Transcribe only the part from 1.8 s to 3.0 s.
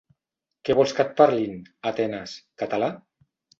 a Atenes, català?